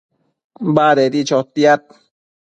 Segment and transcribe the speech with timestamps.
[0.77, 1.81] Badedi chotiad